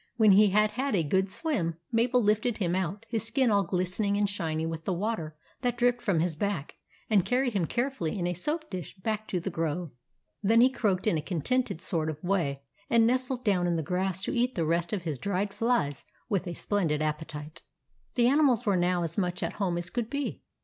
When 0.17 0.31
he 0.31 0.47
had 0.49 0.71
had 0.71 0.95
a 0.95 1.03
good 1.03 1.29
swim, 1.29 1.77
Mabel 1.91 2.23
lifted 2.23 2.57
him 2.57 2.73
out, 2.73 3.05
his 3.09 3.23
skin 3.23 3.51
all 3.51 3.63
glistening 3.63 4.17
and 4.17 4.27
shiny 4.27 4.65
with 4.65 4.83
the 4.83 4.93
water 4.93 5.35
that 5.61 5.77
dripped 5.77 6.01
from 6.01 6.21
his 6.21 6.35
back, 6.35 6.73
and 7.07 7.23
carried 7.23 7.53
him 7.53 7.67
carefully 7.67 8.17
in 8.17 8.25
a 8.25 8.33
soap 8.33 8.67
dish 8.71 8.95
back 8.95 9.27
to 9.27 9.39
the 9.39 9.51
grove. 9.51 9.91
Then 10.41 10.59
he 10.59 10.71
croaked 10.71 11.05
in 11.05 11.19
a 11.19 11.21
contented 11.21 11.81
sort 11.81 12.09
of 12.09 12.23
way, 12.23 12.63
and 12.89 13.05
nestled 13.05 13.43
down 13.43 13.67
in 13.67 13.75
the 13.75 13.83
grass 13.83 14.23
to 14.23 14.33
eat 14.35 14.55
the 14.55 14.65
rest 14.65 14.91
of 14.91 15.03
his 15.03 15.19
dried 15.19 15.53
flies 15.53 16.03
with 16.29 16.47
a 16.47 16.55
splendid 16.55 17.03
appetite. 17.03 17.61
The 18.15 18.25
animals 18.27 18.65
were 18.65 18.75
now 18.75 19.03
as 19.03 19.19
much 19.19 19.43
at 19.43 19.53
home 19.61 19.77
as 19.77 19.91
could 19.91 20.09
be. 20.09 20.41